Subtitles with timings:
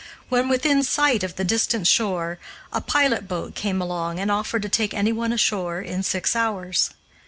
[0.29, 2.39] When within sight of the distant shore,
[2.73, 6.89] a pilot boat came along and offered to take anyone ashore in six hours.